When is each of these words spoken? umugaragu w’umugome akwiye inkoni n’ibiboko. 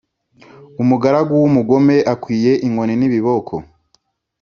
umugaragu 0.81 1.33
w’umugome 1.41 1.97
akwiye 2.13 2.51
inkoni 2.67 2.93
n’ibiboko. 2.97 3.53